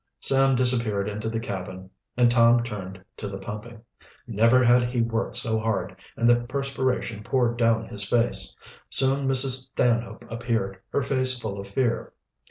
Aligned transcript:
Sam 0.19 0.55
disappeared 0.55 1.07
into 1.07 1.29
the 1.29 1.39
cabin 1.39 1.91
and 2.17 2.31
Tom 2.31 2.63
turned 2.63 3.05
to 3.17 3.27
the 3.27 3.37
pumping. 3.37 3.83
Never 4.25 4.63
had 4.63 4.81
he 4.81 4.99
worked 4.99 5.35
so 5.35 5.59
hard, 5.59 5.95
and 6.17 6.27
the 6.27 6.37
perspiration 6.37 7.21
poured 7.21 7.59
down 7.59 7.87
his 7.87 8.09
face. 8.09 8.55
Soon 8.89 9.27
Mrs. 9.27 9.65
Stanhope 9.69 10.25
appeared, 10.27 10.79
her 10.89 11.03
face 11.03 11.37
full 11.39 11.59
of 11.59 11.67
fear. 11.67 12.13